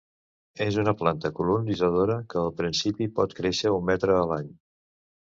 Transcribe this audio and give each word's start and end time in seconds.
És 0.65 0.77
una 0.83 0.93
planta 1.01 1.29
colonitzadora 1.39 2.15
que 2.31 2.39
al 2.45 2.49
principi 2.63 3.09
pot 3.21 3.37
créixer 3.41 3.75
un 3.77 3.87
metre 3.91 4.17
a 4.23 4.25
l'any. 4.33 4.49